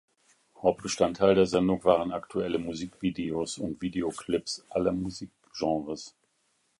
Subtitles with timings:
[0.59, 6.15] Hauptbestandteil der Sendung waren aktuelle Musikvideos und Videoclips aller Musikgenres.